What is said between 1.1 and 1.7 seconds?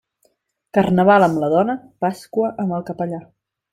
amb la